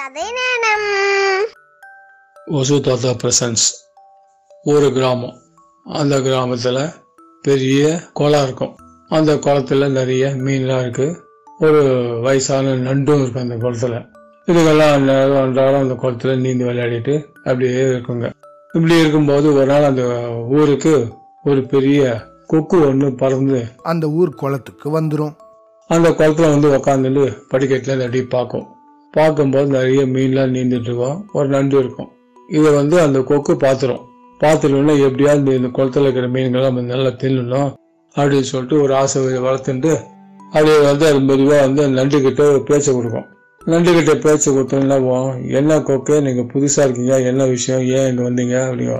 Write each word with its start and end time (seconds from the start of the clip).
கதை 0.00 0.22
நேரம். 0.22 1.46
ஒசு 2.46 2.80
தாத்தா 2.80 3.08
பிரசன்ஸ் 3.08 3.72
ஒரு 4.62 4.92
கிராமம். 4.92 5.34
அந்த 5.84 6.20
கிராமத்தில் 6.20 6.90
பெரிய 7.42 8.00
குளம் 8.12 8.42
இருக்கும். 8.42 8.76
அந்த 9.08 9.34
குளத்துல 9.34 9.90
நிறைய 9.90 10.26
மீன்லாம் 10.26 10.80
இருக்கு. 10.80 11.24
ஒரு 11.58 11.82
வயசான 12.22 12.68
நண்டும் 12.68 13.22
இருக்கு 13.22 13.40
அந்த 13.40 13.54
குளத்துல. 13.54 14.06
இதுக்கெல்லாம் 14.46 14.92
அன்றாடம் 14.92 15.42
அன்றாடம் 15.42 15.80
அந்த 15.80 15.94
குளத்துல 15.94 16.38
நீந்தி 16.38 16.64
விளையாடிட்டு 16.64 17.24
அப்படியே 17.32 17.82
இருக்குங்க. 17.82 18.30
இப்படி 18.72 19.00
இருக்கும்போது 19.00 19.54
ஒரு 19.54 19.66
நாள் 19.66 19.82
அந்த 19.82 20.02
ஊருக்கு 20.50 21.12
ஒரு 21.44 21.66
பெரிய 21.66 22.26
கொக்கு 22.46 22.80
ஒன்று 22.80 23.14
பறந்து 23.14 23.66
அந்த 23.82 24.06
ஊர் 24.06 24.34
குளத்துக்கு 24.34 25.00
வந்துரும். 25.00 25.36
அந்த 25.86 26.10
குளத்துல 26.10 26.50
வந்து 26.50 26.68
உக்காந்துட்டு 26.68 27.40
படிக்கட்டுல 27.50 27.88
இருந்து 27.88 28.04
அப்படியே 28.04 28.22
பார்க்கும். 28.22 28.78
பார்க்கும்போது 29.16 29.68
நிறைய 29.76 30.02
மீன்லாம் 30.14 30.54
நீந்துட்டு 30.56 30.88
இருக்கோம் 30.90 31.18
ஒரு 31.38 31.48
நண்டு 31.54 31.76
இருக்கும். 31.78 32.10
இதை 32.56 32.70
வந்து 32.80 32.96
அந்த 33.06 33.18
கொக்கு 33.30 33.52
பார்த்துரும் 33.66 34.04
பார்த்துட்டோம்னா 34.40 34.94
எப்படியாவது 35.06 35.56
இந்த 35.58 35.70
குளத்துல 35.76 36.06
இருக்கிற 36.06 36.28
மீன்கள்லாம் 36.34 36.70
நம்ம 36.70 36.86
நல்லா 36.92 37.10
தின்னணும் 37.22 37.70
அப்படின்னு 38.14 38.48
சொல்லிட்டு 38.52 38.76
ஒரு 38.84 38.92
ஆசை 39.00 39.20
வளர்த்துட்டு 39.46 39.92
அப்படியே 40.52 40.78
வந்து 40.86 41.04
அது 41.08 41.18
மெதுவாக 41.20 41.60
வந்து 41.66 41.82
அந்த 41.86 42.00
நண்டு 42.00 42.18
கிட்ட 42.26 42.44
பேச்சை 42.68 42.90
கொடுக்கும். 42.94 43.26
நண்டு 43.72 43.90
கிட்ட 43.96 44.12
பேச்சை 44.24 44.48
கொடுத்தோம்னா 44.54 44.98
என்ன 45.58 45.80
கொக்கு? 45.88 46.14
நீங்கள் 46.26 46.48
புதுசாக 46.52 46.86
இருக்கீங்க. 46.86 47.16
என்ன 47.30 47.42
விஷயம்? 47.54 47.82
ஏன் 47.96 48.08
இங்கே 48.10 48.24
வந்தீங்க? 48.28 48.56
அப்படிங்க 48.68 48.96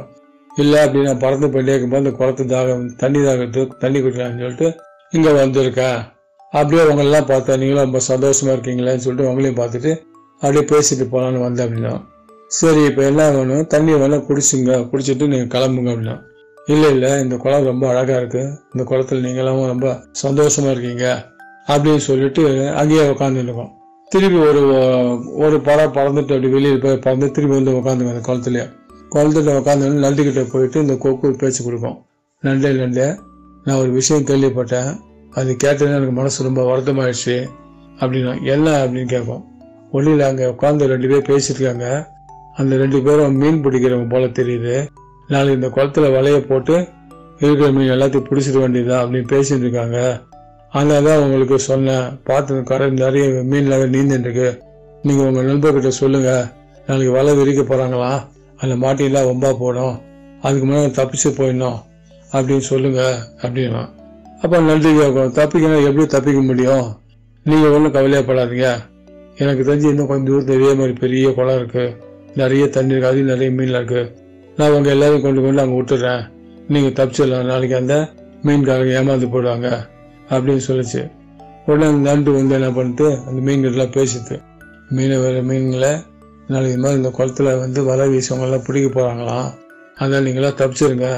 இல்லை 0.50 0.78
அப்படி 0.84 1.02
நான் 1.08 1.22
பறந்து 1.24 1.48
போயிட்டே 1.52 1.74
இருக்கும்போது 1.74 2.02
அந்த 2.04 2.12
குளத்து 2.18 2.44
தாகம் 2.52 2.86
தண்ணி 3.02 3.20
தாகத்து 3.26 3.60
தண்ணி 3.82 3.98
குடிக்கலாம்னு 4.00 4.42
சொல்லிட்டு 4.44 4.68
இங்கே 5.16 5.32
வந்திருக்கேன். 5.42 6.00
அப்படியே 6.54 6.82
உங்களெல்லாம் 6.84 7.28
பார்த்தா 7.30 7.56
நீங்களும் 7.56 7.84
ரொம்ப 7.84 8.00
சந்தோஷமா 8.08 8.50
இருக்கீங்களேன்னு 8.54 8.96
சொல்லிட்டு 8.96 9.30
உங்களையும் 9.30 9.60
பார்த்துட்டு 9.60 9.90
அப்படியே 10.42 10.64
பேசிட்டு 10.72 11.04
போகலான்னு 11.12 11.38
வந்தேன் 11.38 11.66
அப்படின்னா 11.66 11.92
சரி 12.48 12.84
இப்போ 12.84 13.02
என்ன 13.02 13.30
வேணும்? 13.30 13.66
தண்ணி 13.66 13.92
வேணால் 13.92 14.24
குடிச்சுங்க. 14.28 14.88
குடிச்சிட்டு 14.90 15.26
நீங்கள் 15.26 15.52
கிளம்புங்க 15.54 15.90
அப்படின்னா 15.92 16.16
இல்லை 16.68 16.90
இல்லை 16.90 17.20
இந்த 17.20 17.36
குளம் 17.36 17.64
ரொம்ப 17.64 17.88
அழகாக 17.88 18.20
இருக்குது 18.20 18.48
இந்த 18.74 18.84
குளத்துல 18.90 19.20
நீங்களும் 19.20 19.66
ரொம்ப 19.66 20.02
சந்தோஷமா 20.22 20.70
இருக்கீங்க 20.70 21.04
அப்படின்னு 21.68 21.96
சொல்லிட்டு 21.96 22.42
அங்கேயே 22.74 23.10
உட்காந்துருக்கோம் 23.12 23.70
திருப்பி 24.12 24.38
ஒரு 24.38 24.62
ஒரு 25.34 25.60
படம் 25.60 25.92
பறந்துட்டு 25.92 26.34
அப்படி 26.34 26.48
வெளியில் 26.48 26.80
போய் 26.80 26.96
பறந்து 26.96 27.30
திருப்பி 27.30 27.54
வந்து 27.56 27.76
உட்காந்துங்க 27.80 28.14
அந்த 28.14 28.24
குளத்துலேயே 28.28 28.64
குளத்துட்டு 29.14 29.52
உட்காந்து 29.60 29.92
நண்டுக்கிட்ட 30.06 30.42
போயிட்டு 30.52 30.80
இந்த 30.80 30.94
கொக்கு 30.94 31.30
பேச்சு 31.32 31.64
கொடுக்கும். 31.64 31.96
நண்டே 32.44 32.70
நண்டே 32.72 33.06
நான் 33.66 33.76
ஒரு 33.76 33.90
விஷயம் 33.90 34.26
கேள்விப்பட்டேன். 34.30 34.90
அது 35.30 35.56
கேட்டதுன்னு 35.64 35.94
எனக்கு 35.94 36.12
மனசு 36.12 36.44
ரொம்ப 36.44 36.76
வருத்தமாயிடுச்சு. 36.76 37.48
அப்படின்னா 37.96 38.42
என்ன? 38.42 38.84
அப்படின்னு 38.84 39.04
கேட்கும் 39.04 39.44
ஒளியில் 39.92 40.20
அங்கே 40.20 40.44
உட்காந்து 40.44 40.84
ரெண்டு 40.84 41.08
பேர் 41.08 41.30
பேசிட்டு 41.30 41.60
இருக்காங்க 41.60 42.10
அந்த 42.54 42.76
ரெண்டு 42.76 43.02
பேரும் 43.02 43.36
மீன் 43.36 43.64
பிடிக்கிறவங்க 43.64 44.08
போல 44.08 44.24
தெரியுது. 44.24 44.86
நாளைக்கு 45.28 45.54
இந்த 45.54 45.68
குளத்துல 45.68 46.12
வலையை 46.12 46.38
போட்டு 46.38 46.88
இருக்கிற 47.38 47.70
மீன் 47.70 47.90
எல்லாத்தையும் 47.90 48.24
பிடிச்சிட 48.30 48.58
வேண்டியதுதான் 48.58 49.06
அப்படின்னு 49.06 49.26
பேசிட்டு 49.28 49.58
இருக்காங்க. 49.58 50.20
அதனால 50.70 51.10
தான் 51.10 51.18
உங்களுக்கு 51.18 51.58
சொன்னேன். 51.58 52.22
பார்த்து 52.24 52.62
கடை 52.62 52.90
நிறைய 52.90 53.28
மீன்லாம் 53.28 53.92
நீந்துட்டுருக்கு. 53.92 54.58
நீங்கள் 55.02 55.26
உங்கள் 55.26 55.44
நண்பர்கிட்ட 55.44 55.88
சொல்லுங்கள் 55.88 56.44
நாளைக்கு 56.86 57.12
வலை 57.12 57.36
விரிக்க 57.36 57.62
போகிறாங்களாம் 57.62 58.20
அந்த 58.56 58.86
மாட்டிலாம் 58.86 59.24
ரொம்ப 59.24 59.56
போடும். 59.60 60.00
அதுக்கு 60.42 60.66
முன்னாடி 60.66 60.98
தப்பிச்சு 60.98 61.28
போயிடணும். 61.28 61.80
அப்படின்னு 62.32 62.58
சொல்லுங்கள் 62.58 63.14
அப்படின்னா. 63.42 63.98
அப்போ 64.44 64.56
நன்றி 64.68 64.90
கேட்கும் 64.98 65.32
தப்பிக்கணும் 65.38 65.86
எப்படி 65.88 66.04
தப்பிக்க 66.14 66.40
முடியும்? 66.50 66.86
நீங்கள் 67.46 67.72
ஒன்றும் 67.76 67.94
கவலையப்படாதீங்க. 67.96 68.68
எனக்கு 69.42 69.62
தெரிஞ்சு 69.68 69.88
இன்னும் 69.92 70.08
கொஞ்சம் 70.10 70.28
தூரத்தில் 70.28 70.58
இதே 70.58 70.72
மாதிரி 70.78 70.94
பெரிய 71.02 71.28
குளம் 71.38 71.58
இருக்குது 71.60 71.94
நிறைய 72.40 72.64
தண்ணி 72.76 72.92
இருக்குது 72.94 73.10
அதுவும் 73.10 73.30
நிறைய 73.32 73.50
மீன்லாம் 73.58 73.82
இருக்குது 73.82 74.10
நான் 74.58 74.74
உங்கள் 74.76 74.92
எல்லாரையும் 74.94 75.24
கொண்டு 75.26 75.40
கொண்டு 75.44 75.62
அங்கே 75.64 75.76
விட்டுறேன். 75.78 76.22
நீங்கள் 76.74 76.94
தப்பிச்சிடலாம். 76.98 77.48
நாளைக்கு 77.50 77.76
அந்த 77.80 77.94
மீன்காரங்க 78.46 78.92
ஏமாந்து 79.00 79.28
போடுவாங்க 79.34 79.68
அப்படின்னு 80.34 80.62
சொல்லிச்சு. 80.68 81.02
உடனே 81.68 81.86
அந்த 81.90 82.02
நண்டு 82.10 82.30
வந்து 82.38 82.54
என்ன 82.58 82.68
பண்ணிட்டு 82.76 83.06
அந்த 83.28 83.40
மீன்கிட்டலாம் 83.46 83.94
பேசிட்டு 83.96 84.36
மீனை 84.96 85.16
வர 85.24 85.42
மீன்களை 85.50 85.92
நாளைக்கு 86.52 86.74
இது 86.76 86.82
மாதிரி 86.84 87.00
இந்த 87.00 87.10
குளத்துல 87.18 87.50
வந்து 87.64 87.80
வலை 87.88 88.06
வீசவங்கெல்லாம் 88.12 88.64
பிடிக்க 88.68 88.88
போகிறாங்களாம் 88.96 89.48
அதனால் 89.98 90.24
நீங்களாம் 90.26 90.56
தப்பிச்சிருங்க. 90.60 91.08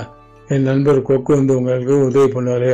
என் 0.48 0.66
நண்பர் 0.70 0.98
கொக்கு 1.10 1.32
வந்து 1.38 1.52
உங்களுக்கு 1.60 1.94
உதவி 2.08 2.28
பண்ணுவார். 2.34 2.72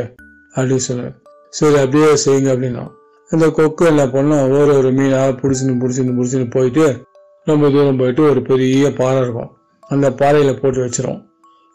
அப்படின்னு 0.54 0.86
சொன்னார். 0.88 1.14
சரி 1.59 1.78
அப்படியே 1.84 2.09
செய்யுங்க 2.25 2.50
அப்படின்னா. 2.54 2.84
இந்த 3.31 3.47
கொக்கு 3.50 3.84
என்ன 3.86 4.03
பண்ணோம் 4.06 4.44
ஒரு 4.59 4.72
ஒரு 4.78 4.91
மீனாக 4.98 5.31
பிடிச்சின்னு 5.41 5.75
பிடிச்சின்னு 5.82 6.16
பிடிச்சின்னு 6.19 6.48
போயிட்டு 6.56 6.84
ரொம்ப 7.50 7.70
தூரம் 7.75 8.00
போயிட்டு 8.00 8.22
ஒரு 8.31 8.41
பெரிய 8.42 8.86
பாறை 9.00 9.19
இருக்கும். 9.22 9.50
அந்த 9.82 10.06
பாறையில் 10.20 10.60
போட்டு 10.60 10.81
வச்சிரும் 10.84 11.20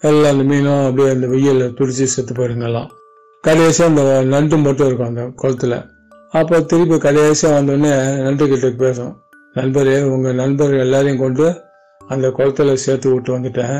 எல்லா 0.01 0.29
அந்த 0.33 0.43
மீனும் 0.51 0.85
அப்படியே 0.87 1.09
அந்த 1.15 1.27
வெயில்ல 1.33 1.65
துடிச்சு 1.77 2.05
செத்து 2.13 2.33
போயிருங்கெல்லாம் 2.33 2.89
கடைசியாக 3.43 3.91
அந்த 3.91 4.03
நண்டு 4.33 4.57
மட்டும் 4.57 4.87
இருக்கும் 4.87 5.11
அந்த 5.11 5.23
குளத்துல. 5.41 5.75
அப்போ 6.39 6.57
திருப்பி 6.71 6.97
கடைசியாக 6.97 7.55
வந்தோடனே 7.57 7.93
நண்டு 8.25 8.43
கிட்ட 8.51 8.69
பேசும் 8.83 9.13
நண்பரே 9.55 9.97
உங்கள் 10.13 10.39
நண்பர் 10.41 10.73
எல்லாரையும் 10.83 11.21
கொண்டு 11.23 11.47
அந்த 12.01 12.27
குளத்துல 12.37 12.73
சேர்த்து 12.85 13.07
விட்டு 13.13 13.31
வந்துட்டேன். 13.37 13.77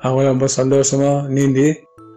அவங்க 0.00 0.22
ரொம்ப 0.30 0.46
சந்தோஷமாக 0.58 1.28
நீந்தி 1.28 1.66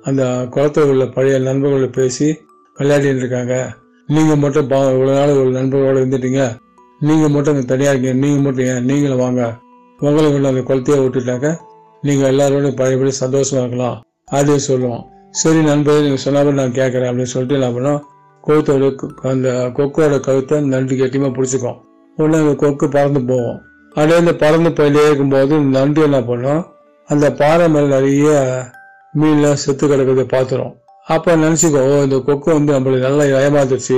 அந்த 0.06 0.48
குளத்துல 0.52 0.82
உள்ள 0.82 1.06
பழைய 1.06 1.40
நண்பர்களோட 1.40 1.92
பேசி 1.92 2.38
விளையாடிட்டு 2.80 3.16
இருக்காங்க. 3.16 3.74
நீங்கள் 4.08 4.36
மட்டும் 4.36 4.70
பா- 4.70 4.74
இவ்வளோ 4.74 5.14
நாள் 5.14 5.30
ஒரு 5.30 5.52
நண்பர்களோடு 5.52 6.04
இருந்துட்டீங்க. 6.04 6.56
நீங்கள் 7.00 7.30
மட்டும் 7.30 7.54
அங்கே 7.54 7.66
தனியாக 7.66 7.98
இருக்கீங்க. 7.98 8.28
நீங்கள் 8.28 8.44
மட்டும் 8.44 8.66
ஏன்? 8.66 8.86
நீங்களும் 8.86 9.18
வாங்க. 9.18 9.56
உங்களை 10.00 10.32
கொண்டு 10.32 10.48
அந்த 10.48 10.74
குளத்தையே 10.74 10.96
விட்டுட்டாக்க 10.96 11.58
நீங்கள் 12.02 12.36
எல்லாரோட 12.36 12.76
பழையபடி 12.76 13.12
சந்தோஷமாக 13.12 13.68
இருக்கலாம். 13.68 14.04
அப்படின்னு 14.32 14.56
சொல்லுவோம். 14.56 15.06
சரி 15.32 15.58
நண்பரே 15.58 16.00
நீங்கள் 16.00 16.18
சொன்னாலும் 16.18 16.54
நான் 16.54 16.72
கேட்குறேன் 16.72 17.10
அப்படின்னு 17.10 17.24
சொல்லிட்டு 17.24 17.64
என்ன 17.64 17.70
பண்ணோம்? 17.70 18.02
கொழுத்தோட 18.48 19.08
அந்த 19.22 19.72
கொக்கோட 19.74 20.20
கழுத்தை 20.20 20.62
நண்டு 20.62 20.96
கட்டியமாக 20.96 21.34
பிடிச்சிக்கும் 21.34 21.82
உடனே 22.16 22.38
அந்த 22.38 22.54
கொக்கு 22.54 22.90
பறந்து 22.90 23.22
போவோம் 23.22 23.62
அப்படியே 23.90 24.18
அந்த 24.18 24.36
பறந்து 24.36 24.70
போயிட்டே 24.70 25.06
இருக்கும்போது 25.06 25.56
இந்த 25.56 25.80
நண்டு 25.80 26.02
என்ன 26.02 26.20
பண்ணோம்? 26.20 26.64
அந்த 27.06 27.32
பாறை 27.32 27.70
மேலே 27.70 27.88
நிறைய 27.88 28.64
மீன்லாம் 29.20 29.62
செத்து 29.64 29.86
கிடக்கிறத 29.92 30.24
பார்த்துரும் 30.36 30.74
அப்ப 31.14 31.36
நினைச்சுக்கோ 31.44 31.82
இந்த 32.06 32.18
கொக்கு 32.28 32.50
வந்து 32.58 32.72
நம்மளை 32.76 32.98
நல்லா 33.06 33.26
ஏமாத்துச்சு. 33.42 33.98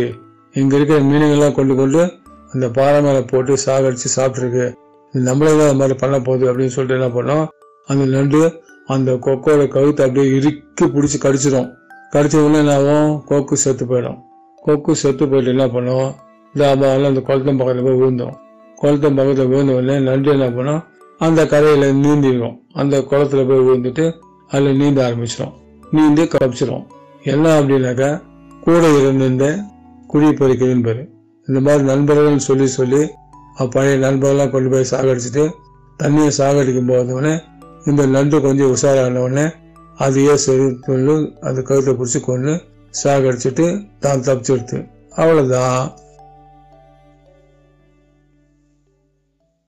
இங்க 0.59 0.73
இருக்கிற 0.77 0.97
மீனுங்கள்லாம் 1.09 1.55
கொண்டு 1.57 1.73
கொண்டு 1.79 2.01
அந்த 2.53 2.65
பாறை 2.77 2.99
மேல 3.05 3.17
போட்டு 3.31 3.53
சாகடிச்சு 3.65 4.09
சாப்பிட்டுருக்கு. 4.15 4.65
நம்மளே 5.13 5.51
தான் 5.57 5.69
அது 5.69 5.79
மாதிரி 5.81 5.95
பண்ண 6.01 6.15
போகுது 6.27 6.45
அப்படின்னு 6.49 6.73
சொல்லிட்டு 6.75 6.97
என்ன 6.99 7.09
பண்ணோம்? 7.17 7.45
அந்த 7.91 8.03
நண்டு 8.15 8.41
அந்த 8.93 9.11
கொக்கோட 9.25 9.61
கழுத்தை 9.75 10.01
அப்படியே 10.05 10.27
இறுக்கி 10.37 10.85
பிடிச்சி 10.95 11.17
கடிச்சிடும். 11.25 11.69
கடிச்ச 12.13 12.35
உடனே 12.43 12.59
என்ன 12.63 12.75
ஆகும்? 12.79 13.09
கொக்கு 13.29 13.55
செத்து 13.63 13.85
போயிடும். 13.89 14.19
கொக்கு 14.65 14.91
செத்து 15.03 15.23
போயிட்டு 15.31 15.53
என்ன 15.55 15.65
பண்ணும்? 15.75 16.07
தாபாவில் 16.55 17.09
அந்த 17.09 17.21
குளத்தம் 17.27 17.59
பக்கத்தில் 17.59 17.87
போய் 17.87 17.99
விழுந்தோம் 18.01 18.35
குளத்தம் 18.79 19.17
பக்கத்தில் 19.17 19.49
விழுந்த 19.51 19.73
உடனே 19.79 19.97
நண்டு 20.09 20.29
என்ன 20.35 20.47
பண்ணும்? 20.57 20.81
அந்த 21.25 21.41
கரையில் 21.51 21.99
நீந்திடும் 22.03 22.55
அந்த 22.81 22.95
குளத்துல 23.11 23.43
போய் 23.49 23.65
விழுந்துட்டு 23.67 24.05
அதில் 24.49 24.77
நீந்த 24.77 24.99
ஆரம்பிச்சிடும் 25.07 25.55
நீந்தி 25.91 26.23
கலப்பிச்சிடும் 26.23 26.85
என்ன 27.23 27.45
அப்படின்னாக்கா 27.59 28.09
கூட 28.61 28.81
இருந்து 28.93 29.49
குழி 30.07 30.27
பறிக்கிறதுன்னு 30.31 30.83
பேர். 30.83 31.01
இந்த 31.47 31.59
மாதிரி 31.59 31.83
நண்பர்கள் 31.83 32.39
சொல்லி 32.39 32.67
சொல்லி 32.67 33.01
பழைய 33.71 33.97
நண்பர்கள்லாம் 33.97 34.49
கொண்டு 34.49 34.69
போய் 34.69 34.91
சாகடிச்சிட்டு 34.91 35.43
தண்ணியை 35.99 36.31
சாகடிக்கும் 36.37 36.89
போதவுடனே 36.89 37.13
உடனே 37.13 37.35
இந்த 37.85 38.05
நண்டு 38.05 38.41
கொஞ்சம் 38.41 38.71
உஷாரானவுடனே 38.75 39.45
அதையே 39.97 40.35
சரி 40.37 40.65
அந்த 40.85 41.23
அது 41.41 41.63
கழுத்தை 41.63 41.93
பிடிச்சி 41.93 42.19
கொண்டு 42.19 42.53
சாகடிச்சிட்டு 42.93 43.65
தான் 43.99 44.21
தப்பிச்சிடுது 44.21 44.79
அவ்வளோதான் 45.15 45.85